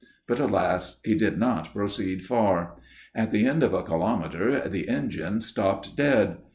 But, 0.27 0.39
alas! 0.39 0.99
he 1.05 1.13
did 1.13 1.37
not 1.37 1.73
proceed 1.73 2.25
far. 2.25 2.75
At 3.13 3.29
the 3.29 3.45
end 3.45 3.61
of 3.61 3.75
a 3.75 3.83
kilometre 3.83 4.67
the 4.67 4.89
engine 4.89 5.41
stopped 5.41 5.95
dead. 5.95 6.37